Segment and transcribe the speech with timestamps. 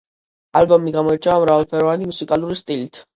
[0.61, 3.01] ალბომი გამოირჩევა მრავალფეროვანი მუსიკალური სტილით.